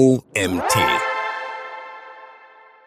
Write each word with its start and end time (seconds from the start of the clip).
OMT. 0.00 0.74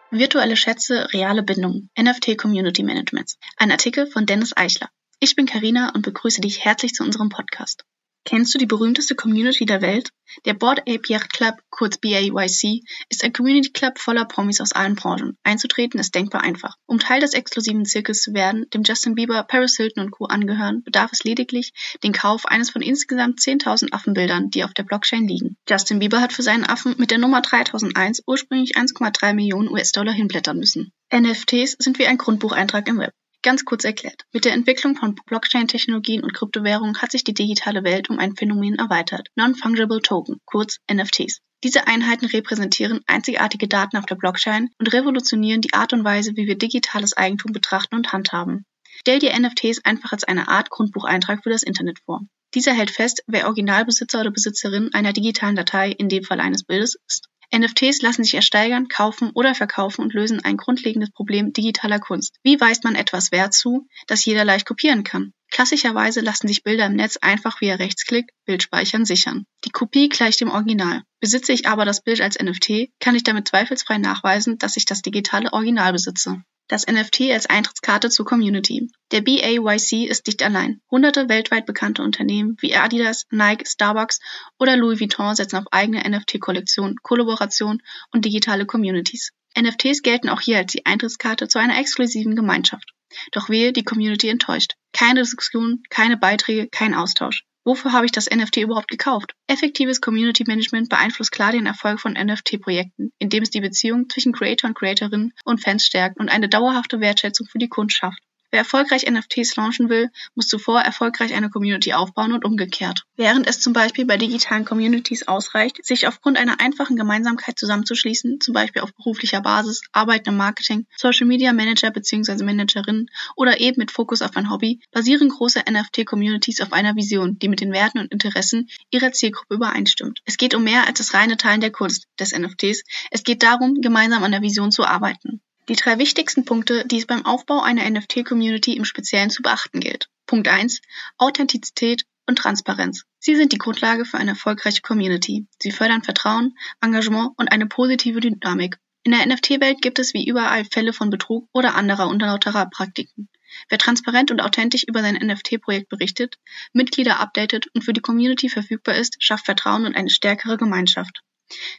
Virtuelle 0.10 0.58
Schätze, 0.58 1.14
reale 1.14 1.44
Bindung. 1.44 1.90
NFT 1.96 2.40
Community 2.40 2.82
Management. 2.82 3.36
Ein 3.56 3.70
Artikel 3.70 4.08
von 4.08 4.26
Dennis 4.26 4.58
Eichler. 4.58 4.90
Ich 5.20 5.36
bin 5.36 5.46
Karina 5.46 5.92
und 5.94 6.02
begrüße 6.02 6.42
dich 6.42 6.66
herzlich 6.66 6.96
zu 6.96 7.04
unserem 7.04 7.30
Podcast. 7.30 7.86
Kennst 8.26 8.54
du 8.54 8.58
die 8.58 8.66
berühmteste 8.66 9.16
Community 9.16 9.66
der 9.66 9.82
Welt? 9.82 10.10
Der 10.46 10.54
Board 10.54 10.80
Ape 10.82 11.02
Yacht 11.08 11.34
Club, 11.34 11.56
kurz 11.70 11.98
BAYC, 11.98 12.82
ist 13.10 13.24
ein 13.24 13.34
Community 13.34 13.72
Club 13.72 14.00
voller 14.00 14.24
Promis 14.24 14.62
aus 14.62 14.72
allen 14.72 14.96
Branchen. 14.96 15.38
Einzutreten 15.44 16.00
ist 16.00 16.16
denkbar 16.16 16.42
einfach. 16.42 16.78
Um 16.86 17.00
Teil 17.00 17.20
des 17.20 17.34
exklusiven 17.34 17.86
Zirkels 17.86 18.22
zu 18.22 18.34
werden, 18.34 18.66
dem 18.74 18.84
Justin 18.84 19.16
Bieber, 19.16 19.44
Paris 19.44 19.76
Hilton 19.76 20.06
und 20.06 20.12
Co. 20.12 20.26
angehören, 20.26 20.84
bedarf 20.84 21.12
es 21.12 21.26
lediglich 21.26 21.74
den 22.02 22.14
Kauf 22.14 22.46
eines 22.46 22.70
von 22.70 22.82
insgesamt 22.82 23.40
10.000 23.40 23.92
Affenbildern, 23.92 24.50
die 24.50 24.64
auf 24.64 24.74
der 24.74 24.84
Blockchain 24.84 25.28
liegen. 25.28 25.58
Justin 25.70 26.00
Bieber 26.00 26.22
hat 26.22 26.32
für 26.32 26.44
seinen 26.44 26.64
Affen 26.64 26.96
mit 26.98 27.12
der 27.12 27.18
Nummer 27.18 27.42
3001 27.42 28.24
ursprünglich 28.26 28.78
1,3 28.78 29.34
Millionen 29.34 29.68
US-Dollar 29.68 30.14
hinblättern 30.14 30.58
müssen. 30.58 30.94
NFTs 31.14 31.76
sind 31.78 32.00
wie 32.00 32.08
ein 32.08 32.18
Grundbucheintrag 32.18 32.88
im 32.88 33.00
Web. 33.00 33.12
Ganz 33.44 33.66
kurz 33.66 33.84
erklärt. 33.84 34.24
Mit 34.32 34.46
der 34.46 34.54
Entwicklung 34.54 34.96
von 34.96 35.16
Blockchain-Technologien 35.26 36.24
und 36.24 36.34
Kryptowährungen 36.34 37.02
hat 37.02 37.12
sich 37.12 37.26
die 37.26 37.34
digitale 37.34 37.84
Welt 37.84 38.10
um 38.10 38.18
ein 38.18 38.38
Phänomen 38.38 38.76
erweitert. 38.76 39.28
Non-Fungible 39.36 40.02
Token, 40.02 40.38
kurz 40.46 40.78
NFTs. 40.90 41.42
Diese 41.62 41.86
Einheiten 41.86 42.26
repräsentieren 42.26 43.02
einzigartige 43.06 43.68
Daten 43.68 43.98
auf 43.98 44.06
der 44.06 44.16
Blockchain 44.16 44.70
und 44.80 44.94
revolutionieren 44.94 45.60
die 45.60 45.74
Art 45.74 45.92
und 45.92 46.06
Weise, 46.06 46.32
wie 46.38 46.48
wir 46.48 46.58
digitales 46.58 47.18
Eigentum 47.18 47.52
betrachten 47.52 47.96
und 47.96 48.14
handhaben. 48.14 48.66
Stell 49.00 49.20
dir 49.20 49.38
NFTs 49.38 49.84
einfach 49.84 50.14
als 50.14 50.24
eine 50.24 50.48
Art 50.48 50.70
Grundbucheintrag 50.70 51.44
für 51.44 51.50
das 51.50 51.64
Internet 51.64 52.00
vor. 52.06 52.22
Dieser 52.54 52.74
hält 52.74 52.92
fest, 52.92 53.24
wer 53.28 53.48
Originalbesitzer 53.48 54.22
oder 54.22 54.32
Besitzerin 54.32 54.94
einer 54.94 55.12
digitalen 55.12 55.58
Datei, 55.58 55.90
in 55.92 56.08
dem 56.08 56.24
Fall 56.24 56.40
eines 56.40 56.64
Bildes, 56.64 56.96
ist. 57.08 57.28
NFTs 57.54 58.02
lassen 58.02 58.24
sich 58.24 58.34
ersteigern, 58.34 58.88
kaufen 58.88 59.30
oder 59.34 59.54
verkaufen 59.54 60.02
und 60.02 60.14
lösen 60.14 60.44
ein 60.44 60.58
grundlegendes 60.58 61.12
Problem 61.12 61.54
digitaler 61.54 62.00
Kunst. 62.00 62.36
Wie 62.44 62.60
weist 62.60 62.84
man 62.84 62.96
etwas 62.96 63.32
Wert 63.32 63.54
zu, 63.54 63.88
das 64.08 64.26
jeder 64.26 64.44
leicht 64.44 64.66
kopieren 64.66 65.04
kann? 65.04 65.34
Klassischerweise 65.52 66.22
lassen 66.22 66.48
sich 66.48 66.64
Bilder 66.64 66.88
im 66.88 66.96
Netz 66.96 67.18
einfach 67.18 67.62
via 67.62 67.76
Rechtsklick 67.76 68.32
Bildspeichern 68.46 69.06
sichern. 69.06 69.46
Die 69.66 69.70
Kopie 69.70 70.10
gleicht 70.10 70.42
dem 70.42 70.50
Original. 70.50 71.04
Besitze 71.20 71.54
ich 71.54 71.68
aber 71.68 71.86
das 71.86 72.02
Bild 72.02 72.22
als 72.22 72.40
NFT, 72.42 72.90
kann 73.00 73.16
ich 73.16 73.24
damit 73.24 73.48
zweifelsfrei 73.48 74.00
nachweisen, 74.00 74.58
dass 74.58 74.78
ich 74.78 74.86
das 74.86 75.04
digitale 75.04 75.54
Original 75.54 75.94
besitze 75.94 76.44
das 76.68 76.88
NFT 76.88 77.32
als 77.32 77.46
Eintrittskarte 77.46 78.10
zur 78.10 78.26
Community. 78.26 78.90
Der 79.12 79.22
BAYC 79.22 80.08
ist 80.08 80.28
nicht 80.28 80.44
allein. 80.44 80.82
Hunderte 80.90 81.30
weltweit 81.30 81.66
bekannte 81.66 82.04
Unternehmen 82.04 82.56
wie 82.60 82.76
Adidas, 82.76 83.26
Nike, 83.30 83.66
Starbucks 83.68 84.20
oder 84.60 84.78
Louis 84.78 85.00
Vuitton 85.00 85.36
setzen 85.36 85.58
auf 85.58 85.66
eigene 85.72 86.08
NFT-Kollektionen, 86.10 86.96
Kollaboration 87.02 87.82
und 88.12 88.26
digitale 88.26 88.66
Communities. 88.66 89.32
NFTs 89.60 90.02
gelten 90.02 90.30
auch 90.30 90.42
hier 90.42 90.58
als 90.58 90.72
die 90.72 90.86
Eintrittskarte 90.86 91.48
zu 91.48 91.60
einer 91.60 91.78
exklusiven 91.78 92.36
Gemeinschaft. 92.36 92.94
Doch 93.32 93.50
wehe, 93.50 93.72
die 93.74 93.84
Community 93.84 94.30
enttäuscht. 94.30 94.74
Keine 94.94 95.22
Diskussion, 95.22 95.84
keine 95.90 96.18
Beiträge, 96.18 96.68
kein 96.70 96.96
Austausch. 96.96 97.46
Wofür 97.66 97.94
habe 97.94 98.06
ich 98.06 98.12
das 98.12 98.30
NFT 98.30 98.58
überhaupt 98.58 98.90
gekauft? 98.90 99.36
Effektives 99.48 100.02
Community 100.02 100.44
Management 100.46 100.90
beeinflusst 100.90 101.32
klar 101.32 101.54
den 101.54 101.66
Erfolg 101.66 102.00
von 102.02 102.14
NFT-Projekten, 102.14 103.14
indem 103.20 103.44
es 103.44 103.52
die 103.52 103.62
Beziehung 103.62 104.10
zwischen 104.10 104.34
Creator 104.34 104.70
und 104.70 104.78
Creatorinnen 104.78 105.34
und 105.46 105.64
Fans 105.64 105.86
stärkt 105.86 106.20
und 106.20 106.30
eine 106.30 106.50
dauerhafte 106.50 107.00
Wertschätzung 107.00 107.48
für 107.48 107.60
die 107.60 107.70
Kunst 107.70 107.96
schafft. 107.96 108.22
Wer 108.54 108.60
erfolgreich 108.60 109.10
NFTs 109.10 109.56
launchen 109.56 109.90
will, 109.90 110.12
muss 110.36 110.46
zuvor 110.46 110.80
erfolgreich 110.80 111.34
eine 111.34 111.50
Community 111.50 111.94
aufbauen 111.94 112.34
und 112.34 112.46
umgekehrt. 112.46 113.04
Während 113.16 113.48
es 113.48 113.60
zum 113.60 113.74
Beispiel 113.74 114.06
bei 114.06 114.16
digitalen 114.16 114.64
Communities 114.64 115.28
ausreicht, 115.28 115.84
sich 115.84 116.06
aufgrund 116.06 116.38
einer 116.38 116.60
einfachen 116.60 116.96
Gemeinsamkeit 116.96 117.58
zusammenzuschließen, 117.58 118.42
zum 118.42 118.54
Beispiel 118.54 118.84
auf 118.84 118.94
beruflicher 118.94 119.42
Basis, 119.42 119.82
Arbeit 119.92 120.28
im 120.28 120.38
Marketing, 120.38 120.86
Social 120.96 121.26
Media 121.26 121.52
Manager 121.52 121.90
bzw. 121.90 122.44
Managerin 122.44 123.08
oder 123.36 123.60
eben 123.60 123.80
mit 123.80 123.90
Fokus 123.90 124.22
auf 124.22 124.38
ein 124.38 124.52
Hobby, 124.52 124.82
basieren 124.92 125.30
große 125.30 125.64
NFT-Communities 125.68 126.62
auf 126.62 126.74
einer 126.74 126.96
Vision, 126.96 127.40
die 127.40 127.50
mit 127.50 127.60
den 127.60 127.72
Werten 127.72 127.98
und 127.98 128.12
Interessen 128.12 128.70
ihrer 128.92 129.14
Zielgruppe 129.14 129.56
übereinstimmt. 129.56 130.20
Es 130.26 130.38
geht 130.38 130.54
um 130.54 130.64
mehr 130.64 130.86
als 130.86 131.00
das 131.00 131.16
reine 131.16 131.38
Teilen 131.38 131.62
der 131.62 131.72
Kunst 131.72 132.06
des 132.20 132.38
NFTs. 132.38 132.84
Es 133.10 133.24
geht 133.24 133.42
darum, 133.42 133.82
gemeinsam 133.82 134.24
an 134.24 134.32
der 134.32 134.44
Vision 134.44 134.72
zu 134.72 134.86
arbeiten. 134.86 135.42
Die 135.70 135.76
drei 135.78 135.98
wichtigsten 135.98 136.44
Punkte, 136.44 136.86
die 136.86 136.98
es 136.98 137.06
beim 137.06 137.26
Aufbau 137.26 137.62
einer 137.62 137.90
NFT-Community 137.90 138.76
im 138.76 138.84
Speziellen 138.84 139.30
zu 139.30 139.42
beachten 139.42 139.80
gilt. 139.80 140.10
Punkt 140.26 140.50
1. 140.50 140.82
Authentizität 141.18 142.04
und 142.28 142.38
Transparenz. 142.38 143.06
Sie 143.20 143.38
sind 143.38 143.54
die 143.54 143.58
Grundlage 143.58 144.04
für 144.04 144.18
eine 144.18 144.32
erfolgreiche 144.32 144.82
Community. 144.82 145.48
Sie 145.60 145.72
fördern 145.72 146.04
Vertrauen, 146.04 146.58
Engagement 146.82 147.32
und 147.38 147.50
eine 147.50 147.66
positive 147.66 148.20
Dynamik. 148.20 148.78
In 149.04 149.14
der 149.14 149.26
NFT-Welt 149.26 149.82
gibt 149.82 150.00
es 150.00 150.14
wie 150.14 150.28
überall 150.28 150.66
Fälle 150.66 150.92
von 150.92 151.10
Betrug 151.10 151.48
oder 151.54 151.76
anderer 151.76 152.08
unlauterer 152.08 152.66
Praktiken. 152.70 153.30
Wer 153.70 153.78
transparent 153.78 154.32
und 154.32 154.42
authentisch 154.42 154.84
über 154.84 155.02
sein 155.02 155.16
NFT-Projekt 155.16 155.88
berichtet, 155.88 156.40
Mitglieder 156.74 157.22
updatet 157.22 157.68
und 157.74 157.84
für 157.84 157.94
die 157.94 158.02
Community 158.02 158.50
verfügbar 158.50 158.96
ist, 158.96 159.16
schafft 159.20 159.46
Vertrauen 159.46 159.86
und 159.86 159.96
eine 159.96 160.10
stärkere 160.10 160.58
Gemeinschaft. 160.58 161.22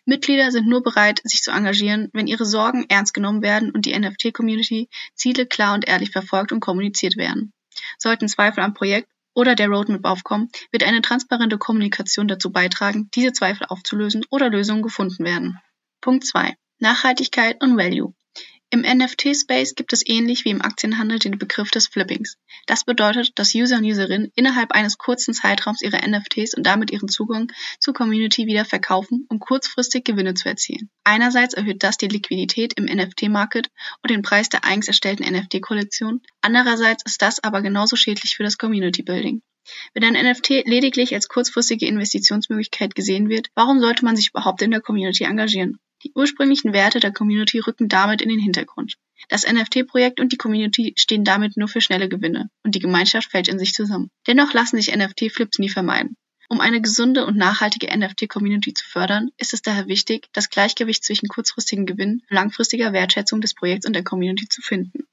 Mitglieder 0.04 0.50
sind 0.50 0.66
nur 0.66 0.82
bereit, 0.82 1.20
sich 1.24 1.42
zu 1.42 1.50
engagieren, 1.50 2.10
wenn 2.12 2.26
ihre 2.26 2.44
Sorgen 2.44 2.86
ernst 2.88 3.14
genommen 3.14 3.42
werden 3.42 3.70
und 3.70 3.86
die 3.86 3.98
NFT-Community 3.98 4.88
Ziele 5.14 5.46
klar 5.46 5.74
und 5.74 5.86
ehrlich 5.86 6.10
verfolgt 6.10 6.52
und 6.52 6.60
kommuniziert 6.60 7.16
werden. 7.16 7.52
Sollten 7.98 8.28
Zweifel 8.28 8.62
am 8.62 8.74
Projekt 8.74 9.08
oder 9.34 9.54
der 9.54 9.68
Roadmap 9.68 10.04
aufkommen, 10.04 10.48
wird 10.70 10.84
eine 10.84 11.02
transparente 11.02 11.58
Kommunikation 11.58 12.28
dazu 12.28 12.52
beitragen, 12.52 13.08
diese 13.14 13.32
Zweifel 13.32 13.66
aufzulösen 13.68 14.24
oder 14.30 14.48
Lösungen 14.48 14.82
gefunden 14.82 15.24
werden. 15.24 15.58
Punkt 16.00 16.24
2. 16.24 16.54
Nachhaltigkeit 16.78 17.60
und 17.62 17.76
Value. 17.76 18.14
Im 18.70 18.80
NFT-Space 18.80 19.74
gibt 19.76 19.92
es 19.92 20.06
ähnlich 20.06 20.44
wie 20.44 20.50
im 20.50 20.62
Aktienhandel 20.62 21.18
den 21.18 21.38
Begriff 21.38 21.70
des 21.70 21.86
Flippings. 21.86 22.36
Das 22.66 22.84
bedeutet, 22.84 23.30
dass 23.36 23.54
User 23.54 23.76
und 23.76 23.84
Userinnen 23.84 24.32
innerhalb 24.34 24.72
eines 24.72 24.98
kurzen 24.98 25.32
Zeitraums 25.32 25.82
ihre 25.82 25.98
NFTs 25.98 26.54
und 26.54 26.64
damit 26.64 26.90
ihren 26.90 27.08
Zugang 27.08 27.52
zur 27.78 27.94
Community 27.94 28.46
wieder 28.46 28.64
verkaufen, 28.64 29.26
um 29.28 29.38
kurzfristig 29.38 30.04
Gewinne 30.04 30.34
zu 30.34 30.48
erzielen. 30.48 30.90
Einerseits 31.04 31.54
erhöht 31.54 31.82
das 31.82 31.98
die 31.98 32.08
Liquidität 32.08 32.72
im 32.74 32.86
NFT-Market 32.86 33.70
und 34.02 34.10
den 34.10 34.22
Preis 34.22 34.48
der 34.48 34.64
eigens 34.64 34.88
erstellten 34.88 35.24
NFT-Kollektion. 35.24 36.22
Andererseits 36.40 37.04
ist 37.04 37.22
das 37.22 37.42
aber 37.44 37.62
genauso 37.62 37.96
schädlich 37.96 38.34
für 38.34 38.42
das 38.42 38.58
Community-Building. 38.58 39.42
Wenn 39.94 40.04
ein 40.04 40.30
NFT 40.30 40.66
lediglich 40.66 41.14
als 41.14 41.28
kurzfristige 41.28 41.86
Investitionsmöglichkeit 41.86 42.94
gesehen 42.94 43.28
wird, 43.28 43.48
warum 43.54 43.80
sollte 43.80 44.04
man 44.04 44.16
sich 44.16 44.30
überhaupt 44.30 44.62
in 44.62 44.70
der 44.70 44.80
Community 44.80 45.24
engagieren? 45.24 45.78
Die 46.04 46.12
ursprünglichen 46.14 46.74
Werte 46.74 47.00
der 47.00 47.12
Community 47.12 47.58
rücken 47.58 47.88
damit 47.88 48.20
in 48.20 48.28
den 48.28 48.38
Hintergrund. 48.38 48.98
Das 49.30 49.50
NFT-Projekt 49.50 50.20
und 50.20 50.32
die 50.32 50.36
Community 50.36 50.92
stehen 50.96 51.24
damit 51.24 51.56
nur 51.56 51.68
für 51.68 51.80
schnelle 51.80 52.10
Gewinne 52.10 52.50
und 52.62 52.74
die 52.74 52.80
Gemeinschaft 52.80 53.30
fällt 53.30 53.48
in 53.48 53.58
sich 53.58 53.72
zusammen. 53.72 54.10
Dennoch 54.26 54.52
lassen 54.52 54.76
sich 54.76 54.94
NFT-Flips 54.94 55.58
nie 55.58 55.70
vermeiden. 55.70 56.16
Um 56.50 56.60
eine 56.60 56.82
gesunde 56.82 57.24
und 57.24 57.38
nachhaltige 57.38 57.86
NFT-Community 57.96 58.74
zu 58.74 58.84
fördern, 58.84 59.30
ist 59.38 59.54
es 59.54 59.62
daher 59.62 59.88
wichtig, 59.88 60.28
das 60.34 60.50
Gleichgewicht 60.50 61.02
zwischen 61.02 61.28
kurzfristigen 61.28 61.86
Gewinn 61.86 62.22
und 62.28 62.34
langfristiger 62.34 62.92
Wertschätzung 62.92 63.40
des 63.40 63.54
Projekts 63.54 63.86
und 63.86 63.94
der 63.94 64.04
Community 64.04 64.46
zu 64.48 64.60
finden. 64.60 65.06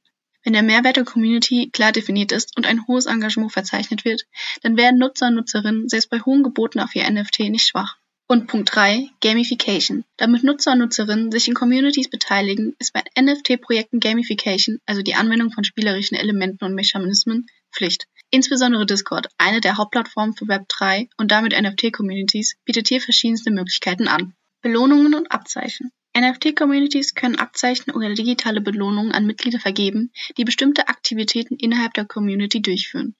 Wenn 0.43 0.53
der 0.53 0.63
Mehrwert 0.63 0.97
der 0.97 1.05
Community 1.05 1.69
klar 1.71 1.93
definiert 1.93 2.31
ist 2.33 2.57
und 2.57 2.65
ein 2.65 2.85
hohes 2.87 3.05
Engagement 3.05 3.53
verzeichnet 3.53 4.03
wird, 4.03 4.23
dann 4.61 4.75
werden 4.75 4.99
Nutzer 4.99 5.27
und 5.27 5.35
Nutzerinnen 5.35 5.87
selbst 5.87 6.09
bei 6.09 6.19
hohen 6.19 6.43
Geboten 6.43 6.79
auf 6.79 6.95
ihr 6.95 7.09
NFT 7.09 7.39
nicht 7.51 7.67
schwach. 7.67 7.97
Und 8.31 8.47
Punkt 8.47 8.73
3, 8.73 9.09
Gamification. 9.19 10.05
Damit 10.15 10.45
Nutzer 10.45 10.71
und 10.71 10.79
Nutzerinnen 10.79 11.33
sich 11.33 11.49
in 11.49 11.53
Communities 11.53 12.09
beteiligen, 12.09 12.77
ist 12.79 12.93
bei 12.93 13.03
NFT-Projekten 13.19 13.99
Gamification, 13.99 14.79
also 14.85 15.01
die 15.01 15.15
Anwendung 15.15 15.51
von 15.51 15.65
spielerischen 15.65 16.15
Elementen 16.15 16.63
und 16.63 16.73
Mechanismen, 16.73 17.47
Pflicht. 17.73 18.05
Insbesondere 18.29 18.85
Discord, 18.85 19.27
eine 19.37 19.59
der 19.59 19.75
Hauptplattformen 19.75 20.33
für 20.33 20.45
Web3 20.45 21.09
und 21.17 21.29
damit 21.29 21.51
NFT-Communities, 21.51 22.55
bietet 22.63 22.87
hier 22.87 23.01
verschiedenste 23.01 23.51
Möglichkeiten 23.51 24.07
an. 24.07 24.33
Belohnungen 24.61 25.13
und 25.13 25.29
Abzeichen. 25.29 25.91
NFT-Communities 26.17 27.15
können 27.15 27.35
Abzeichen 27.35 27.91
oder 27.91 28.13
digitale 28.13 28.61
Belohnungen 28.61 29.11
an 29.11 29.25
Mitglieder 29.25 29.59
vergeben, 29.59 30.13
die 30.37 30.45
bestimmte 30.45 30.87
Aktivitäten 30.87 31.57
innerhalb 31.57 31.95
der 31.95 32.05
Community 32.05 32.61
durchführen. 32.61 33.13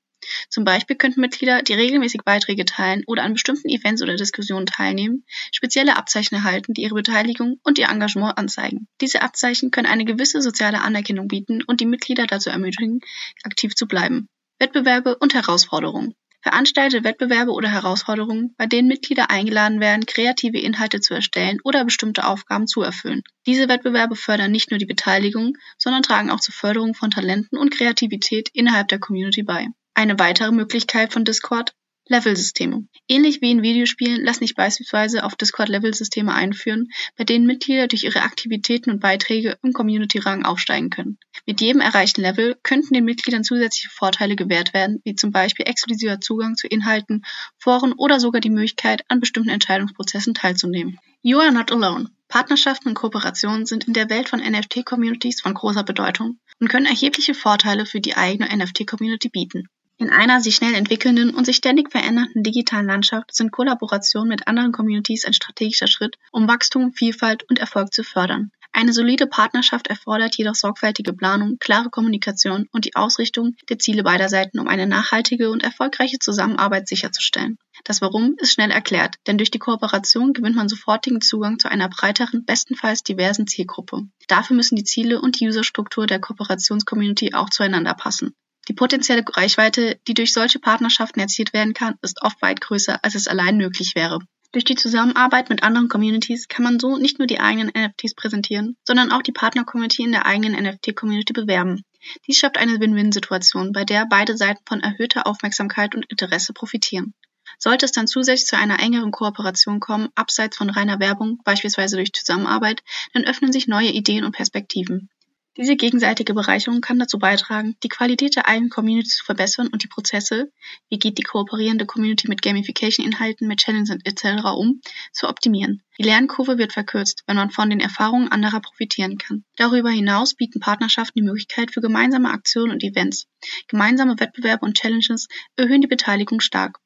Zum 0.50 0.64
Beispiel 0.64 0.96
könnten 0.96 1.22
Mitglieder, 1.22 1.62
die 1.62 1.74
regelmäßig 1.74 2.22
Beiträge 2.24 2.66
teilen 2.66 3.04
oder 3.08 3.24
an 3.24 3.34
bestimmten 3.34 3.70
Events 3.70 4.02
oder 4.02 4.16
Diskussionen 4.16 4.66
teilnehmen, 4.66 5.26
spezielle 5.52 5.98
Abzeichen 5.98 6.36
erhalten, 6.36 6.74
die 6.74 6.84
ihre 6.84 6.96
Beteiligung 6.96 7.60
und 7.64 7.80
ihr 7.80 7.90
Engagement 7.90 8.38
anzeigen. 8.38 8.88
Diese 9.02 9.22
Abzeichen 9.22 9.72
können 9.72 9.88
eine 9.88 10.06
gewisse 10.06 10.42
soziale 10.42 10.82
Anerkennung 10.82 11.28
bieten 11.28 11.64
und 11.64 11.82
die 11.82 11.86
Mitglieder 11.86 12.28
dazu 12.28 12.50
ermutigen, 12.50 13.00
aktiv 13.44 13.76
zu 13.76 13.88
bleiben. 13.88 14.28
Wettbewerbe 14.60 15.18
und 15.18 15.34
Herausforderungen. 15.34 16.16
Veranstaltete 16.44 17.04
Wettbewerbe 17.04 17.52
oder 17.52 17.70
Herausforderungen, 17.70 18.56
bei 18.58 18.66
denen 18.66 18.88
Mitglieder 18.88 19.30
eingeladen 19.30 19.80
werden, 19.80 20.08
kreative 20.08 20.58
Inhalte 20.58 21.00
zu 21.00 21.14
erstellen 21.14 21.60
oder 21.64 21.86
bestimmte 21.86 22.26
Aufgaben 22.26 22.66
zu 22.66 22.82
erfüllen. 22.82 23.22
Diese 23.46 23.70
Wettbewerbe 23.70 24.16
fördern 24.16 24.52
nicht 24.52 24.72
nur 24.72 24.80
die 24.80 24.88
Beteiligung, 24.88 25.56
sondern 25.78 26.02
tragen 26.02 26.32
auch 26.32 26.40
zur 26.40 26.56
Förderung 26.56 26.96
von 26.96 27.12
Talenten 27.12 27.60
und 27.60 27.70
Kreativität 27.70 28.50
innerhalb 28.54 28.88
der 28.88 29.00
Community 29.00 29.44
bei. 29.44 29.68
Eine 29.94 30.18
weitere 30.18 30.52
Möglichkeit 30.52 31.14
von 31.14 31.26
Discord 31.26 31.74
Level-Systeme. 32.08 32.88
Ähnlich 33.08 33.42
wie 33.42 33.52
in 33.52 33.62
Videospielen 33.62 34.24
lassen 34.24 34.40
sich 34.40 34.56
beispielsweise 34.56 35.24
auf 35.24 35.36
Discord 35.36 35.70
Level-Systeme 35.70 36.34
einführen, 36.34 36.90
bei 37.16 37.24
denen 37.24 37.46
Mitglieder 37.46 37.88
durch 37.88 38.04
ihre 38.04 38.22
Aktivitäten 38.22 38.90
und 38.90 39.00
Beiträge 39.00 39.58
im 39.64 39.72
Community-Rang 39.72 40.44
aufsteigen 40.44 40.90
können. 40.90 41.20
Mit 41.46 41.62
jedem 41.62 41.80
erreichten 41.80 42.22
Level 42.22 42.58
könnten 42.64 42.94
den 42.94 43.06
Mitgliedern 43.06 43.44
zusätzliche 43.44 43.90
Vorteile 43.90 44.36
gewährt 44.36 44.74
werden, 44.74 45.00
wie 45.04 45.16
zum 45.16 45.32
Beispiel 45.32 45.68
exklusiver 45.68 46.20
Zugang 46.20 46.56
zu 46.56 46.68
Inhalten, 46.68 47.24
Foren 47.58 47.94
oder 47.94 48.20
sogar 48.20 48.42
die 48.42 48.50
Möglichkeit, 48.50 49.04
an 49.08 49.20
bestimmten 49.20 49.50
Entscheidungsprozessen 49.50 50.34
teilzunehmen. 50.34 51.00
You 51.22 51.40
are 51.40 51.52
not 51.52 51.72
alone. 51.72 52.10
Partnerschaften 52.28 52.90
und 52.90 52.96
Kooperationen 52.96 53.66
sind 53.66 53.88
in 53.88 53.94
der 53.94 54.10
Welt 54.10 54.30
von 54.30 54.40
NFT-Communities 54.40 55.42
von 55.42 55.54
großer 55.54 55.84
Bedeutung 55.84 56.40
und 56.60 56.70
können 56.70 56.86
erhebliche 56.86 57.34
Vorteile 57.34 57.86
für 57.86 58.02
die 58.02 58.16
eigene 58.16 58.50
NFT-Community 58.56 59.30
bieten. 59.30 59.68
In 60.02 60.10
einer 60.10 60.42
sich 60.42 60.56
schnell 60.56 60.74
entwickelnden 60.74 61.30
und 61.30 61.46
sich 61.46 61.58
ständig 61.58 61.92
verändernden 61.92 62.42
digitalen 62.42 62.88
Landschaft 62.88 63.36
sind 63.36 63.52
Kollaborationen 63.52 64.30
mit 64.30 64.48
anderen 64.48 64.72
Communities 64.72 65.26
ein 65.26 65.34
strategischer 65.34 65.86
Schritt, 65.86 66.18
um 66.32 66.48
Wachstum, 66.48 66.92
Vielfalt 66.92 67.48
und 67.48 67.60
Erfolg 67.60 67.94
zu 67.94 68.04
fördern. 68.04 68.50
Eine 68.72 68.94
solide 68.94 69.28
Partnerschaft 69.28 69.86
erfordert 69.86 70.36
jedoch 70.36 70.56
sorgfältige 70.56 71.14
Planung, 71.14 71.58
klare 71.60 71.92
Kommunikation 71.92 72.68
und 72.72 72.86
die 72.86 72.96
Ausrichtung 72.96 73.56
der 73.70 73.78
Ziele 73.78 74.02
beider 74.02 74.28
Seiten, 74.28 74.58
um 74.58 74.68
eine 74.68 74.88
nachhaltige 74.88 75.52
und 75.52 75.62
erfolgreiche 75.62 76.18
Zusammenarbeit 76.18 76.88
sicherzustellen. 76.88 77.60
Das 77.84 78.02
Warum 78.02 78.34
ist 78.40 78.54
schnell 78.54 78.72
erklärt, 78.72 79.18
denn 79.28 79.38
durch 79.38 79.52
die 79.52 79.60
Kooperation 79.60 80.34
gewinnt 80.34 80.56
man 80.56 80.68
sofortigen 80.68 81.22
Zugang 81.22 81.60
zu 81.60 81.70
einer 81.70 81.90
breiteren, 81.90 82.44
bestenfalls 82.44 83.04
diversen 83.04 83.46
Zielgruppe. 83.46 84.08
Dafür 84.28 84.56
müssen 84.56 84.78
die 84.78 84.84
Ziele 84.84 85.22
und 85.22 85.40
die 85.40 85.48
Userstruktur 85.48 86.08
der 86.08 86.20
Kooperationscommunity 86.20 87.36
auch 87.36 87.52
zueinander 87.52 87.94
passen. 87.94 88.34
Die 88.68 88.74
potenzielle 88.74 89.24
Reichweite, 89.28 90.00
die 90.08 90.14
durch 90.14 90.34
solche 90.34 90.60
Partnerschaften 90.60 91.20
erzielt 91.20 91.54
werden 91.54 91.74
kann, 91.74 91.96
ist 92.02 92.22
oft 92.22 92.42
weit 92.42 92.62
größer, 92.62 93.04
als 93.04 93.16
es 93.16 93.28
allein 93.28 93.58
möglich 93.58 93.96
wäre. 93.96 94.20
Durch 94.52 94.66
die 94.66 94.76
Zusammenarbeit 94.76 95.50
mit 95.50 95.64
anderen 95.64 95.88
Communities 95.88 96.50
kann 96.50 96.64
man 96.64 96.78
so 96.80 96.98
nicht 96.98 97.20
nur 97.20 97.28
die 97.28 97.40
eigenen 97.40 97.72
NFTs 97.74 98.16
präsentieren, 98.16 98.76
sondern 98.84 99.12
auch 99.12 99.22
die 99.22 99.32
Partner-Community 99.32 100.04
in 100.04 100.12
der 100.12 100.26
eigenen 100.26 100.62
NFT-Community 100.62 101.32
bewerben. 101.32 101.84
Dies 102.28 102.38
schafft 102.38 102.58
eine 102.58 102.80
Win-Win-Situation, 102.80 103.72
bei 103.72 103.86
der 103.86 104.06
beide 104.10 104.36
Seiten 104.36 104.62
von 104.68 104.82
erhöhter 104.82 105.26
Aufmerksamkeit 105.26 105.96
und 105.96 106.06
Interesse 106.10 106.52
profitieren. 106.52 107.14
Sollte 107.60 107.86
es 107.86 107.94
dann 107.94 108.08
zusätzlich 108.08 108.48
zu 108.48 108.58
einer 108.58 108.80
engeren 108.80 109.12
Kooperation 109.12 109.80
kommen, 109.80 110.10
abseits 110.16 110.58
von 110.58 110.70
reiner 110.70 111.00
Werbung, 111.00 111.40
beispielsweise 111.46 111.96
durch 111.96 112.12
Zusammenarbeit, 112.12 112.84
dann 113.14 113.24
öffnen 113.24 113.54
sich 113.54 113.68
neue 113.68 113.92
Ideen 113.92 114.26
und 114.26 114.36
Perspektiven. 114.36 115.10
Diese 115.58 115.76
gegenseitige 115.76 116.34
Bereicherung 116.34 116.80
kann 116.80 116.98
dazu 116.98 117.20
beitragen, 117.20 117.76
die 117.84 117.90
Qualität 117.90 118.38
der 118.38 118.48
eigenen 118.48 118.70
Community 118.70 119.10
zu 119.10 119.26
verbessern 119.26 119.68
und 119.68 119.84
die 119.84 119.90
Prozesse, 119.90 120.50
wie 120.88 120.98
geht 120.98 121.18
die 121.18 121.24
kooperierende 121.24 121.86
Community 121.86 122.30
mit 122.30 122.42
Gamification-Inhalten, 122.42 123.50
mit 123.50 123.60
Challenges 123.60 123.98
etc. 124.06 124.46
um, 124.56 124.80
zu 125.12 125.28
optimieren. 125.28 125.84
Die 125.98 126.04
Lernkurve 126.04 126.58
wird 126.58 126.72
verkürzt, 126.72 127.24
wenn 127.28 127.36
man 127.36 127.52
von 127.52 127.70
den 127.70 127.82
Erfahrungen 127.82 128.32
anderer 128.32 128.62
profitieren 128.62 129.18
kann. 129.18 129.44
Darüber 129.58 129.90
hinaus 129.90 130.36
bieten 130.36 130.62
Partnerschaften 130.62 131.20
die 131.20 131.26
Möglichkeit 131.26 131.72
für 131.72 131.82
gemeinsame 131.82 132.32
Aktionen 132.32 132.72
und 132.72 132.84
Events. 132.84 133.28
Gemeinsame 133.68 134.18
Wettbewerbe 134.22 134.66
und 134.66 134.78
Challenges 134.78 135.28
erhöhen 135.58 135.82
die 135.82 135.88
Beteiligung 135.88 136.40
stark. 136.40 136.80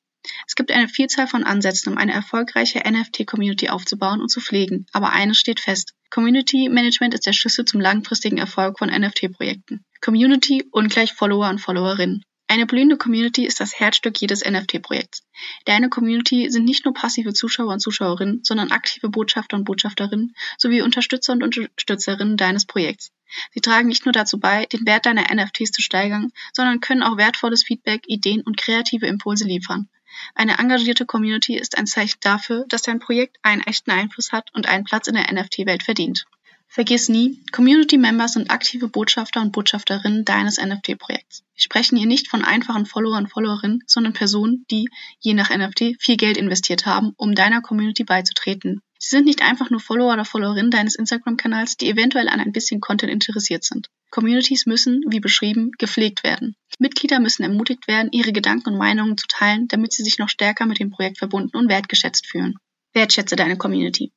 Es 0.47 0.55
gibt 0.55 0.71
eine 0.71 0.87
Vielzahl 0.87 1.27
von 1.27 1.43
Ansätzen, 1.43 1.91
um 1.91 1.97
eine 1.97 2.13
erfolgreiche 2.13 2.79
NFT-Community 2.79 3.69
aufzubauen 3.69 4.21
und 4.21 4.29
zu 4.29 4.41
pflegen, 4.41 4.85
aber 4.91 5.11
eines 5.11 5.37
steht 5.37 5.59
fest. 5.59 5.93
Community 6.09 6.69
Management 6.69 7.13
ist 7.13 7.25
der 7.25 7.33
Schlüssel 7.33 7.65
zum 7.65 7.81
langfristigen 7.81 8.37
Erfolg 8.37 8.79
von 8.79 8.89
NFT-Projekten. 8.89 9.83
Community 10.01 10.67
ungleich 10.71 11.13
Follower 11.13 11.49
und 11.49 11.59
Followerinnen. 11.59 12.23
Eine 12.47 12.67
blühende 12.67 12.95
Community 12.95 13.43
ist 13.43 13.59
das 13.59 13.79
Herzstück 13.79 14.21
jedes 14.21 14.45
NFT-Projekts. 14.45 15.23
Deine 15.65 15.89
Community 15.89 16.51
sind 16.51 16.65
nicht 16.65 16.85
nur 16.85 16.93
passive 16.93 17.33
Zuschauer 17.33 17.73
und 17.73 17.79
Zuschauerinnen, 17.79 18.41
sondern 18.43 18.71
aktive 18.71 19.09
Botschafter 19.09 19.57
und 19.57 19.63
Botschafterinnen 19.63 20.35
sowie 20.59 20.83
Unterstützer 20.83 21.33
und 21.33 21.41
Unterstützerinnen 21.41 22.37
deines 22.37 22.65
Projekts. 22.65 23.11
Sie 23.51 23.61
tragen 23.61 23.87
nicht 23.87 24.05
nur 24.05 24.13
dazu 24.13 24.39
bei, 24.39 24.67
den 24.67 24.85
Wert 24.85 25.07
deiner 25.07 25.33
NFTs 25.33 25.71
zu 25.71 25.81
steigern, 25.81 26.31
sondern 26.53 26.81
können 26.81 27.01
auch 27.01 27.17
wertvolles 27.17 27.63
Feedback, 27.63 28.03
Ideen 28.05 28.41
und 28.41 28.57
kreative 28.57 29.07
Impulse 29.07 29.45
liefern. 29.45 29.89
Eine 30.33 30.59
engagierte 30.59 31.05
Community 31.05 31.57
ist 31.57 31.77
ein 31.77 31.87
Zeichen 31.87 32.19
dafür, 32.21 32.65
dass 32.69 32.81
dein 32.81 32.99
Projekt 32.99 33.37
einen 33.41 33.61
echten 33.61 33.91
Einfluss 33.91 34.31
hat 34.31 34.53
und 34.53 34.67
einen 34.67 34.83
Platz 34.83 35.07
in 35.07 35.15
der 35.15 35.31
NFT-Welt 35.31 35.83
verdient. 35.83 36.25
Vergiss 36.67 37.07
nie, 37.07 37.41
Community 37.51 37.97
Members 37.97 38.33
sind 38.33 38.51
aktive 38.51 38.89
Botschafter 38.89 39.41
und 39.41 39.51
Botschafterinnen 39.51 40.25
deines 40.25 40.57
NFT-Projekts. 40.57 41.43
Wir 41.53 41.61
sprechen 41.61 41.97
hier 41.97 42.07
nicht 42.07 42.27
von 42.27 42.43
einfachen 42.43 42.85
Follower 42.85 43.17
und 43.17 43.31
Followerinnen, 43.31 43.83
sondern 43.87 44.13
Personen, 44.13 44.65
die, 44.69 44.89
je 45.19 45.33
nach 45.33 45.55
NFT, 45.55 45.95
viel 45.99 46.17
Geld 46.17 46.35
investiert 46.35 46.85
haben, 46.85 47.13
um 47.15 47.33
deiner 47.33 47.61
Community 47.61 48.03
beizutreten. 48.03 48.81
Sie 49.05 49.17
sind 49.17 49.25
nicht 49.25 49.43
einfach 49.43 49.69
nur 49.69 49.79
Follower 49.79 50.13
oder 50.13 50.25
Followerinnen 50.25 50.71
deines 50.71 50.95
Instagram-Kanals, 50.95 51.77
die 51.77 51.91
eventuell 51.91 52.27
an 52.27 52.39
ein 52.39 52.51
bisschen 52.51 52.81
Content 52.81 53.11
interessiert 53.11 53.63
sind. 53.63 53.87
Communities 54.09 54.65
müssen, 54.65 55.03
wie 55.09 55.19
beschrieben, 55.19 55.69
gepflegt 55.77 56.23
werden. 56.23 56.55
Mitglieder 56.79 57.19
müssen 57.19 57.43
ermutigt 57.43 57.87
werden, 57.87 58.09
ihre 58.11 58.33
Gedanken 58.33 58.69
und 58.69 58.79
Meinungen 58.79 59.15
zu 59.15 59.27
teilen, 59.27 59.67
damit 59.67 59.93
sie 59.93 60.01
sich 60.01 60.17
noch 60.17 60.29
stärker 60.29 60.65
mit 60.65 60.79
dem 60.79 60.89
Projekt 60.89 61.19
verbunden 61.19 61.55
und 61.55 61.69
wertgeschätzt 61.69 62.25
fühlen. 62.25 62.55
Wertschätze 62.93 63.35
deine 63.35 63.59
Community. 63.59 64.11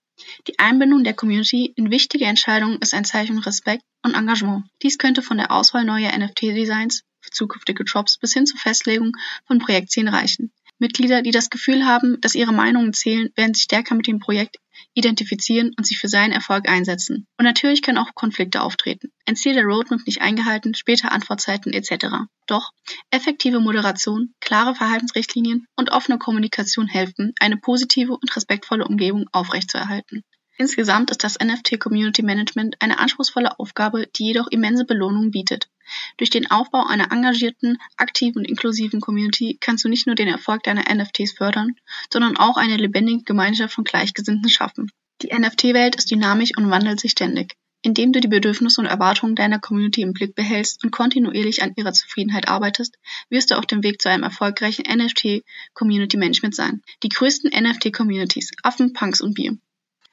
Die 0.47 0.59
Einbindung 0.59 1.05
der 1.05 1.13
Community 1.13 1.71
in 1.77 1.91
wichtige 1.91 2.25
Entscheidungen 2.25 2.79
ist 2.79 2.95
ein 2.95 3.05
Zeichen 3.05 3.41
Respekt 3.41 3.83
und 4.03 4.15
Engagement. 4.15 4.65
Dies 4.83 4.97
könnte 4.97 5.21
von 5.21 5.37
der 5.37 5.53
Auswahl 5.53 5.85
neuer 5.85 6.17
NFT-Designs 6.17 7.03
für 7.21 7.31
zukünftige 7.31 7.85
Drops 7.85 8.17
bis 8.17 8.33
hin 8.33 8.47
zur 8.47 8.59
Festlegung 8.59 9.13
von 9.47 9.59
Projektzielen 9.59 10.09
reichen. 10.09 10.51
Mitglieder, 10.79 11.23
die 11.23 11.31
das 11.31 11.51
Gefühl 11.51 11.85
haben, 11.85 12.21
dass 12.21 12.35
ihre 12.35 12.53
Meinungen 12.53 12.93
zählen, 12.93 13.31
werden 13.37 13.55
sich 13.55 13.65
stärker 13.65 13.95
mit 13.95 14.07
dem 14.07 14.19
Projekt 14.19 14.57
identifizieren 14.95 15.73
und 15.77 15.87
sich 15.87 15.99
für 15.99 16.09
seinen 16.09 16.33
Erfolg 16.33 16.69
einsetzen. 16.69 17.27
Und 17.37 17.45
natürlich 17.45 17.83
können 17.83 17.99
auch 17.99 18.15
Konflikte 18.15 18.63
auftreten. 18.63 19.13
Ein 19.27 19.37
Ziel 19.37 19.55
der 19.55 19.65
Roadmap 19.65 20.07
nicht 20.07 20.21
eingehalten, 20.21 20.75
später 20.75 21.13
Antwortzeiten 21.13 21.73
etc. 21.73 22.07
Doch 22.47 22.71
effektive 23.11 23.61
Moderation, 23.61 24.35
klare 24.41 24.75
Verhaltensrichtlinien 24.75 25.67
und 25.77 25.91
offene 25.91 26.19
Kommunikation 26.19 26.87
helfen, 26.87 27.35
eine 27.41 27.57
positive 27.57 28.13
und 28.13 28.35
respektvolle 28.37 28.87
Umgebung 28.87 29.27
aufrechtzuerhalten. 29.33 30.23
Insgesamt 30.61 31.13
ist 31.13 31.23
das 31.23 31.39
NFT 31.39 31.79
Community 31.79 32.23
Management 32.23 32.77
eine 32.81 32.99
anspruchsvolle 32.99 33.61
Aufgabe, 33.61 34.09
die 34.17 34.25
jedoch 34.27 34.49
immense 34.49 34.85
Belohnungen 34.85 35.31
bietet. 35.31 35.69
Durch 36.17 36.31
den 36.31 36.51
Aufbau 36.51 36.87
einer 36.87 37.13
engagierten, 37.13 37.79
aktiven 37.97 38.39
und 38.39 38.49
inklusiven 38.49 39.01
Community 39.01 39.59
kannst 39.61 39.85
du 39.85 39.89
nicht 39.89 40.07
nur 40.07 40.17
den 40.17 40.29
Erfolg 40.29 40.63
deiner 40.63 40.85
NFTs 40.93 41.33
fördern, 41.33 41.75
sondern 42.13 42.37
auch 42.37 42.57
eine 42.57 42.77
lebendige 42.77 43.25
Gemeinschaft 43.25 43.75
von 43.75 43.85
Gleichgesinnten 43.85 44.51
schaffen. 44.51 44.91
Die 45.23 45.35
NFT-Welt 45.37 45.97
ist 45.97 46.11
dynamisch 46.11 46.53
und 46.57 46.71
wandelt 46.71 47.01
sich 47.01 47.13
ständig. 47.13 47.57
Indem 47.83 48.13
du 48.13 48.21
die 48.21 48.29
Bedürfnisse 48.29 48.81
und 48.81 48.89
Erwartungen 48.89 49.37
deiner 49.37 49.61
Community 49.61 50.03
im 50.03 50.13
Blick 50.13 50.35
behältst 50.35 50.83
und 50.83 50.91
kontinuierlich 50.91 51.63
an 51.63 51.75
ihrer 51.77 51.93
Zufriedenheit 51.93 52.49
arbeitest, 52.49 52.97
wirst 53.31 53.51
du 53.51 53.55
auf 53.57 53.67
dem 53.67 53.85
Weg 53.85 54.03
zu 54.03 54.09
einem 54.09 54.25
erfolgreichen 54.25 54.85
NFT 54.89 55.45
Community 55.75 56.17
Management 56.17 56.57
sein. 56.57 56.83
Die 57.05 57.09
größten 57.09 57.51
NFT 57.51 57.93
Communities, 57.93 58.51
Affen, 58.65 58.93
Punks 58.95 59.21
und 59.21 59.35
Bier. 59.35 59.57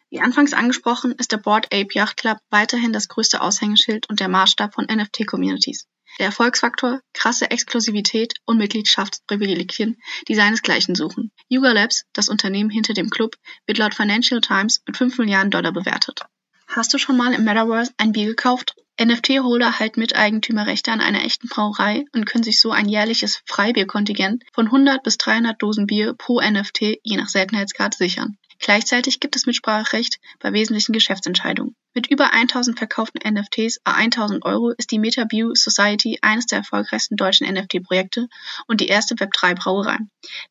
Wie 0.10 0.22
anfangs 0.22 0.54
angesprochen, 0.54 1.14
ist 1.14 1.32
der 1.32 1.38
Board 1.38 1.66
Ape 1.74 1.94
Yacht 1.94 2.18
Club 2.18 2.38
weiterhin 2.50 2.94
das 2.94 3.08
größte 3.08 3.42
Aushängeschild 3.42 4.08
und 4.10 4.20
der 4.20 4.30
Maßstab 4.30 4.74
von 4.74 4.86
NFT-Communities. 4.86 5.88
Der 6.20 6.28
Erfolgsfaktor, 6.28 7.02
krasse 7.14 7.52
Exklusivität 7.52 8.36
und 8.46 8.58
Mitgliedschaftsprivilegien, 8.58 9.98
die 10.28 10.36
seinesgleichen 10.36 10.96
suchen. 10.96 11.32
Yuga 11.50 11.72
Labs, 11.72 12.06
das 12.14 12.30
Unternehmen 12.30 12.70
hinter 12.70 12.94
dem 12.94 13.10
Club, 13.10 13.36
wird 13.66 13.80
laut 13.80 13.96
Financial 13.96 14.40
Times 14.40 14.82
mit 14.88 14.96
5 14.96 15.18
Milliarden 15.18 15.52
Dollar 15.52 15.74
bewertet. 15.74 16.22
Hast 16.68 16.94
du 16.94 16.98
schon 16.98 17.18
mal 17.18 17.34
im 17.34 17.44
Metaverse 17.44 17.94
ein 17.98 18.12
Bier 18.12 18.28
gekauft? 18.28 18.76
NFT-Holder 19.00 19.80
halten 19.80 20.00
Miteigentümerrechte 20.00 20.92
an 20.92 21.02
einer 21.02 21.26
echten 21.26 21.50
Brauerei 21.50 22.06
und 22.14 22.26
können 22.26 22.46
sich 22.46 22.62
so 22.62 22.72
ein 22.72 22.88
jährliches 22.88 23.42
Freibierkontingent 23.46 24.44
von 24.54 24.68
100 24.68 25.04
bis 25.04 25.18
300 25.18 25.62
Dosen 25.62 25.86
Bier 25.86 26.14
pro 26.14 26.40
NFT 26.40 27.00
je 27.04 27.18
nach 27.18 27.28
Seltenheitsgrad 27.28 27.94
sichern. 27.94 28.38
Gleichzeitig 28.60 29.20
gibt 29.20 29.36
es 29.36 29.46
Mitspracherecht 29.46 30.20
bei 30.40 30.54
wesentlichen 30.54 30.94
Geschäftsentscheidungen. 30.94 31.76
Mit 31.94 32.08
über 32.08 32.32
1000 32.32 32.78
verkauften 32.78 33.20
NFTs 33.30 33.82
a 33.84 33.94
1000 33.96 34.46
Euro 34.46 34.72
ist 34.72 34.92
die 34.92 35.00
MetaView 35.00 35.56
Society 35.56 36.20
eines 36.22 36.46
der 36.46 36.60
erfolgreichsten 36.60 37.18
deutschen 37.18 37.48
NFT-Projekte 37.48 38.28
und 38.68 38.82
die 38.82 38.88
erste 38.88 39.16
Web3-Brauerei. 39.16 39.98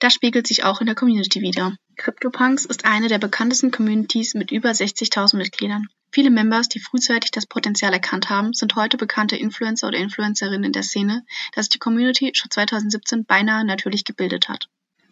Das 0.00 0.12
spiegelt 0.12 0.46
sich 0.46 0.64
auch 0.64 0.80
in 0.80 0.86
der 0.86 0.94
Community 0.94 1.40
wider. 1.40 1.76
CryptoPunks 1.96 2.66
ist 2.66 2.84
eine 2.84 3.08
der 3.08 3.18
bekanntesten 3.18 3.70
Communities 3.70 4.34
mit 4.34 4.52
über 4.52 4.70
60.000 4.70 5.36
Mitgliedern. 5.36 5.88
Viele 6.14 6.30
Members, 6.30 6.68
die 6.68 6.78
frühzeitig 6.78 7.32
das 7.32 7.44
Potenzial 7.44 7.92
erkannt 7.92 8.30
haben, 8.30 8.52
sind 8.52 8.76
heute 8.76 8.96
bekannte 8.96 9.34
Influencer 9.34 9.88
oder 9.88 9.98
Influencerinnen 9.98 10.62
in 10.62 10.70
der 10.70 10.84
Szene, 10.84 11.26
da 11.52 11.60
sich 11.60 11.70
die 11.70 11.80
Community 11.80 12.30
schon 12.34 12.52
2017 12.52 13.24
beinahe 13.24 13.64
natürlich 13.64 14.04
gebildet 14.04 14.48
hat. 14.48 14.68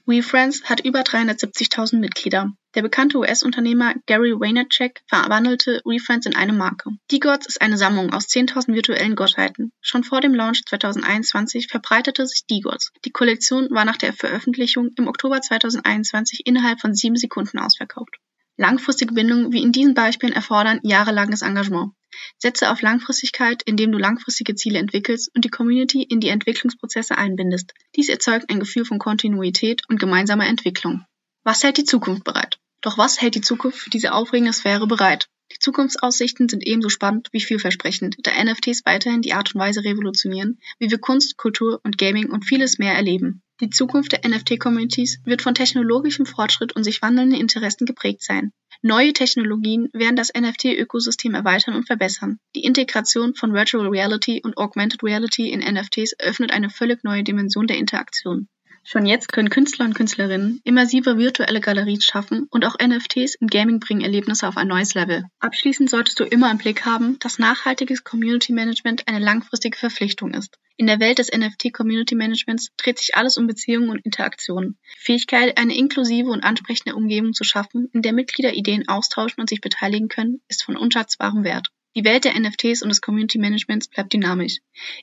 WeFriends 0.07 0.63
hat 0.71 0.85
über 0.85 1.01
370.000 1.01 1.99
Mitglieder. 1.99 2.53
Der 2.77 2.83
bekannte 2.83 3.19
US-Unternehmer 3.19 3.95
Gary 4.07 4.39
Vaynerchuk 4.39 5.01
verwandelte 5.09 5.83
ReFriends 5.85 6.27
in 6.27 6.37
eine 6.37 6.53
Marke. 6.53 6.91
D-Gods 7.11 7.47
ist 7.49 7.61
eine 7.61 7.79
Sammlung 7.79 8.13
aus 8.13 8.29
10.000 8.29 8.73
virtuellen 8.73 9.17
Gottheiten. 9.17 9.73
Schon 9.81 10.05
vor 10.05 10.21
dem 10.21 10.37
Launch 10.37 10.63
2021 10.69 11.67
verbreitete 11.67 12.29
sich 12.29 12.47
D-Gods. 12.47 12.93
Die 13.05 13.11
Kollektion 13.11 13.69
war 13.73 13.85
nach 13.85 13.97
der 13.97 14.13
Veröffentlichung 14.13 14.91
im 14.97 15.09
Oktober 15.09 15.41
2021 15.41 16.47
innerhalb 16.47 16.81
von 16.81 16.95
sieben 16.95 17.17
Sekunden 17.17 17.59
ausverkauft. 17.59 18.19
Langfristige 18.63 19.13
Bindungen 19.13 19.53
wie 19.53 19.61
in 19.61 19.73
diesen 19.73 19.95
Beispielen 19.95 20.33
erfordern 20.33 20.79
jahrelanges 20.85 21.43
Engagement. 21.43 21.95
Setze 22.39 22.71
auf 22.71 22.81
Langfristigkeit, 22.81 23.61
indem 23.65 23.91
du 23.91 23.99
langfristige 23.99 24.55
Ziele 24.55 24.79
entwickelst 24.79 25.35
und 25.35 25.45
die 25.45 25.49
Community 25.49 26.05
in 26.05 26.21
die 26.21 26.29
Entwicklungsprozesse 26.29 27.19
einbindest. 27.19 27.75
Dies 27.97 28.09
erzeugt 28.09 28.51
ein 28.51 28.61
Gefühl 28.61 28.85
von 28.85 29.01
Kontinuität 29.01 29.83
und 29.89 29.99
gemeinsamer 29.99 30.47
Entwicklung. 30.47 31.05
Was 31.43 31.65
hält 31.65 31.77
die 31.77 31.83
Zukunft 31.83 32.23
bereit? 32.23 32.61
Doch 32.83 32.99
was 32.99 33.21
hält 33.21 33.35
die 33.35 33.41
Zukunft 33.41 33.81
für 33.81 33.91
diese 33.91 34.13
aufregende 34.13 34.53
Sphäre 34.53 34.87
bereit? 34.87 35.27
Die 35.51 35.59
Zukunftsaussichten 35.59 36.49
sind 36.49 36.65
ebenso 36.65 36.89
spannend 36.89 37.31
wie 37.33 37.41
vielversprechend, 37.41 38.15
da 38.23 38.31
NFTs 38.31 38.83
weiterhin 38.85 39.23
die 39.23 39.35
Art 39.35 39.57
und 39.57 39.61
Weise 39.61 39.83
revolutionieren, 39.83 40.61
wie 40.79 40.89
wir 40.89 40.99
Kunst, 40.99 41.37
Kultur 41.37 41.81
und 41.83 41.99
Gaming 41.99 42.31
und 42.31 42.45
vieles 42.45 42.79
mehr 42.79 42.95
erleben. 42.95 43.42
Die 43.61 43.71
Zukunft 43.71 44.13
der 44.13 44.29
NFT-Communities 44.29 45.21
wird 45.25 45.43
von 45.43 45.55
technologischem 45.55 46.27
Fortschritt 46.27 46.75
und 46.75 46.85
sich 46.85 47.03
wandelnden 47.03 47.39
Interessen 47.39 47.87
geprägt 47.87 48.23
sein. 48.23 48.53
Neue 48.81 49.13
Technologien 49.13 49.89
werden 49.93 50.17
das 50.17 50.33
NFT-Ökosystem 50.35 51.35
erweitern 51.35 51.75
und 51.75 51.87
verbessern. 51.87 52.39
Die 52.57 52.65
Integration 52.65 53.35
von 53.35 53.53
Virtual 53.53 53.87
Reality 53.87 54.41
und 54.43 54.57
Augmented 54.57 55.05
Reality 55.05 55.51
in 55.51 55.61
NFTs 55.61 56.13
eröffnet 56.15 56.51
eine 56.51 56.71
völlig 56.71 57.05
neue 57.05 57.23
Dimension 57.23 57.67
der 57.67 57.79
Interaktion. 57.79 58.49
Schon 58.85 59.07
jetzt 59.07 59.33
können 59.33 59.49
Künstler 59.49 59.85
und 59.85 59.95
Künstlerinnen 59.95 60.61
immersive 60.65 61.17
virtuelle 61.17 61.61
Galerien 61.61 62.01
schaffen 62.01 62.49
und 62.51 62.65
auch 62.65 62.75
NFTs 62.83 63.37
im 63.37 63.47
Gaming 63.47 63.79
bringen 63.79 64.01
Erlebnisse 64.01 64.49
auf 64.49 64.57
ein 64.57 64.67
neues 64.67 64.95
Level. 64.95 65.25
Abschließend 65.39 65.89
solltest 65.89 66.19
du 66.19 66.25
immer 66.25 66.51
im 66.51 66.59
Blick 66.59 66.85
haben, 66.85 67.17
dass 67.21 67.39
nachhaltiges 67.39 68.03
Community 68.03 68.53
Management 68.53 69.07
eine 69.07 69.21
langfristige 69.21 69.79
Verpflichtung 69.79 70.35
ist. 70.35 70.59
In 70.77 70.89
der 70.89 70.99
Welt 70.99 71.19
des 71.19 71.31
NFT 71.31 71.73
Community 71.73 72.17
Managements 72.17 72.71
dreht 72.77 72.99
sich 72.99 73.15
alles 73.15 73.37
um 73.37 73.47
Beziehungen 73.47 73.89
und 73.89 74.05
Interaktionen. 74.05 74.79
Fähigkeit, 74.99 75.59
eine 75.59 75.77
inklusive 75.77 76.31
und 76.31 76.43
ansprechende 76.43 76.97
Umgebung 76.97 77.35
zu 77.35 77.45
schaffen, 77.45 77.89
in 77.93 78.03
der 78.03 78.13
Mitglieder 78.13 78.53
Ideen 78.55 78.89
austauschen 78.89 79.41
und 79.41 79.49
sich 79.49 79.61
beteiligen 79.61 80.09
können, 80.09 80.43
ist 80.49 80.65
von 80.65 80.77
unschätzbarem 80.77 81.45
Wert. 81.45 81.69
Die 81.95 82.05
Welt 82.05 82.25
der 82.25 82.39
NFTs 82.39 82.83
und 82.83 82.89
des 82.89 83.03
Community 83.03 83.39
Managements 83.39 83.89
bleibt 83.89 84.13
dynamisch. 84.13 84.59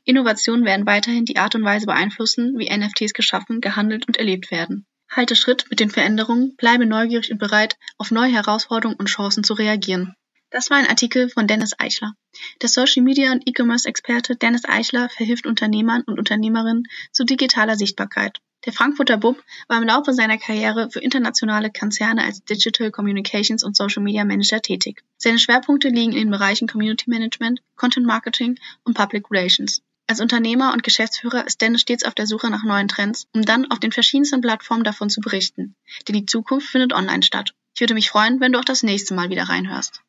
Innovationen 0.05 0.65
werden 0.65 0.87
weiterhin 0.87 1.25
die 1.25 1.37
Art 1.37 1.53
und 1.53 1.63
Weise 1.63 1.85
beeinflussen, 1.85 2.57
wie 2.57 2.75
NFTs 2.75 3.13
geschaffen, 3.13 3.61
gehandelt 3.61 4.07
und 4.07 4.17
erlebt 4.17 4.49
werden. 4.49 4.87
Halte 5.11 5.35
Schritt 5.35 5.65
mit 5.69 5.79
den 5.79 5.89
Veränderungen, 5.89 6.55
bleibe 6.55 6.85
neugierig 6.85 7.31
und 7.31 7.37
bereit, 7.37 7.77
auf 7.97 8.09
neue 8.09 8.31
Herausforderungen 8.31 8.97
und 8.97 9.07
Chancen 9.07 9.43
zu 9.43 9.53
reagieren. 9.53 10.15
Das 10.51 10.71
war 10.71 10.77
ein 10.77 10.87
Artikel 10.87 11.29
von 11.29 11.45
Dennis 11.45 11.79
Eichler. 11.79 12.13
Der 12.61 12.69
Social 12.69 13.03
Media 13.03 13.31
und 13.31 13.47
E-Commerce-Experte 13.47 14.35
Dennis 14.35 14.65
Eichler 14.65 15.09
verhilft 15.09 15.45
Unternehmern 15.45 16.01
und 16.07 16.17
Unternehmerinnen 16.17 16.83
zu 17.11 17.23
digitaler 17.23 17.75
Sichtbarkeit. 17.75 18.39
Der 18.65 18.73
Frankfurter 18.73 19.17
Bub 19.17 19.41
war 19.69 19.77
im 19.77 19.87
Laufe 19.87 20.13
seiner 20.13 20.37
Karriere 20.37 20.89
für 20.91 20.99
internationale 20.99 21.71
Konzerne 21.71 22.23
als 22.23 22.43
Digital 22.43 22.91
Communications 22.91 23.63
und 23.63 23.77
Social 23.77 24.03
Media 24.03 24.25
Manager 24.25 24.61
tätig. 24.61 25.01
Seine 25.17 25.39
Schwerpunkte 25.39 25.87
liegen 25.87 26.11
in 26.11 26.19
den 26.19 26.31
Bereichen 26.31 26.67
Community 26.67 27.09
Management, 27.09 27.61
Content 27.77 28.05
Marketing 28.05 28.59
und 28.83 28.95
Public 28.95 29.31
Relations. 29.31 29.81
Als 30.07 30.19
Unternehmer 30.19 30.73
und 30.73 30.83
Geschäftsführer 30.83 31.45
ist 31.47 31.61
Dennis 31.61 31.81
stets 31.81 32.03
auf 32.03 32.15
der 32.15 32.27
Suche 32.27 32.49
nach 32.49 32.63
neuen 32.63 32.87
Trends, 32.87 33.27
um 33.31 33.43
dann 33.43 33.69
auf 33.71 33.79
den 33.79 33.91
verschiedensten 33.91 34.41
Plattformen 34.41 34.83
davon 34.83 35.09
zu 35.09 35.21
berichten. 35.21 35.75
Denn 36.07 36.15
die 36.15 36.25
Zukunft 36.25 36.67
findet 36.67 36.93
online 36.93 37.23
statt. 37.23 37.53
Ich 37.75 37.81
würde 37.81 37.93
mich 37.93 38.09
freuen, 38.09 38.41
wenn 38.41 38.51
du 38.51 38.59
auch 38.59 38.65
das 38.65 38.83
nächste 38.83 39.13
Mal 39.13 39.29
wieder 39.29 39.43
reinhörst. 39.43 40.01